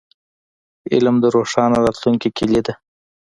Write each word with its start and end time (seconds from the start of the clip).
علم 0.93 1.15
د 1.23 1.25
روښانه 1.35 1.77
راتلونکي 1.85 2.29
کیلي 2.37 2.61
ده. 2.67 2.73